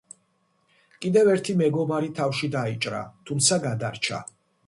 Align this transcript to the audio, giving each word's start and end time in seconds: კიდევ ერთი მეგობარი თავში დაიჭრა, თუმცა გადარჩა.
კიდევ 1.05 1.29
ერთი 1.33 1.55
მეგობარი 1.59 2.09
თავში 2.19 2.49
დაიჭრა, 2.57 3.03
თუმცა 3.31 3.59
გადარჩა. 3.67 4.25